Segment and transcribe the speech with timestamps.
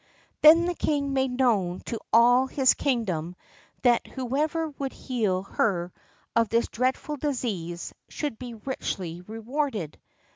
[0.41, 3.35] Then the king made known to all his kingdom
[3.83, 5.93] that whoever would heal her
[6.35, 9.99] of this dreadful disease should be richly rewarded.